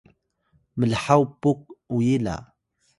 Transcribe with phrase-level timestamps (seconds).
[0.79, 1.59] mlhaw puk
[1.95, 2.35] uyi la